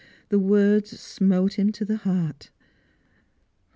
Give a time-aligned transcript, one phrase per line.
[0.29, 2.49] The words smote him to the heart.